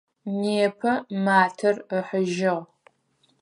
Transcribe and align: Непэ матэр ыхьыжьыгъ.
Непэ 0.41 0.91
матэр 1.25 1.75
ыхьыжьыгъ. 1.97 2.59